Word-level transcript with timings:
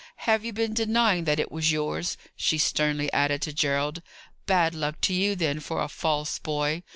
Have 0.25 0.43
you 0.43 0.51
been 0.51 0.73
denying 0.73 1.25
that 1.25 1.39
it 1.39 1.51
was 1.51 1.71
yours?" 1.71 2.17
she 2.35 2.57
sternly 2.57 3.13
added 3.13 3.39
to 3.43 3.53
Gerald. 3.53 4.01
"Bad 4.47 4.73
luck 4.73 4.99
to 5.01 5.13
you, 5.13 5.35
then, 5.35 5.59
for 5.59 5.79
a 5.83 5.87
false 5.87 6.39
boy. 6.39 6.81